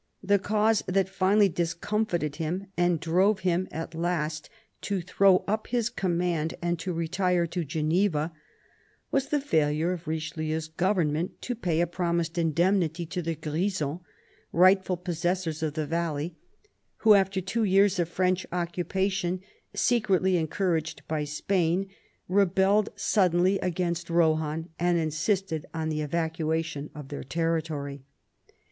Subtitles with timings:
[0.23, 4.49] The cause that finally discomfited him and drove him at last
[4.81, 8.31] to throw up his command and to retire to Geneva
[9.11, 13.99] was the failure of Richelieu's government to pay a promised indemnity to the Grisons,
[14.51, 16.35] rightful possessors of the valley,
[17.05, 19.39] who after two years' French occupation,
[19.75, 21.87] secretly encouraged by Spain,
[22.27, 28.01] rebelled suddenly against Rohan and insisted on the evacuation of their territory.